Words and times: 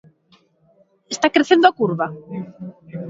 Está 1.13 1.27
crecendo 1.35 1.65
a 1.67 1.75
curva? 1.79 2.07